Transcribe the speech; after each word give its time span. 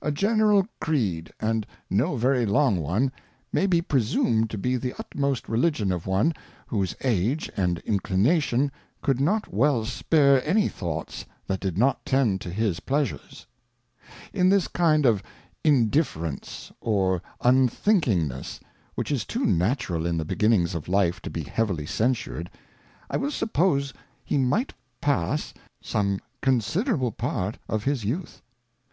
A 0.00 0.12
General 0.12 0.68
Creed, 0.80 1.32
and 1.40 1.66
no 1.90 2.14
very 2.16 2.46
long 2.46 2.78
one, 2.80 3.10
may 3.52 3.66
be 3.66 3.82
presumed 3.82 4.48
to 4.50 4.56
be 4.56 4.76
the 4.76 4.94
utmost 5.00 5.48
Religion 5.48 5.90
of 5.90 6.06
one, 6.06 6.32
whose 6.68 6.94
Age 7.02 7.50
and 7.56 7.80
Inclination 7.80 8.70
could 9.02 9.20
not 9.20 9.52
well 9.52 9.84
spare 9.84 10.40
any 10.46 10.68
Thoughts 10.68 11.24
that 11.48 11.58
did 11.58 11.76
not 11.76 12.06
tend 12.06 12.40
to 12.42 12.50
his 12.52 12.78
Pleasures. 12.78 13.46
In 14.32 14.48
this 14.48 14.68
kind 14.68 15.04
of 15.06 15.24
Indifference 15.64 16.70
or 16.80 17.20
Unthinkingness, 17.40 18.60
which 18.94 19.10
is 19.10 19.24
too 19.24 19.44
natural 19.44 20.06
in 20.06 20.16
the 20.18 20.24
beginnings 20.24 20.76
of 20.76 20.86
Life 20.88 21.20
to 21.22 21.30
be 21.30 21.42
heavily 21.42 21.84
censured, 21.86 22.48
I 23.10 23.16
will 23.16 23.32
suppose 23.32 23.92
he 24.24 24.38
might 24.38 24.72
pass 25.00 25.52
some 25.82 26.20
considerable 26.40 27.10
part 27.10 27.58
of 27.68 27.82
his 27.82 28.04
Youth. 28.04 28.40